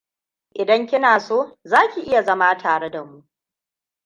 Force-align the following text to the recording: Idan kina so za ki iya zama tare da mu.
Idan 0.51 0.87
kina 0.87 1.19
so 1.19 1.57
za 1.63 1.87
ki 1.93 2.01
iya 2.01 2.23
zama 2.23 2.57
tare 2.57 2.89
da 2.89 3.03
mu. 3.03 3.23